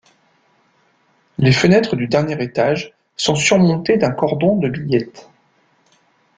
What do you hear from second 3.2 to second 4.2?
surmontées d'un